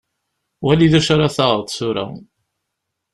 Wali 0.63 0.87
d 0.91 0.93
acu 0.99 1.11
ara 1.13 1.35
taɣeḍ 1.35 1.63
tura. 1.77 2.05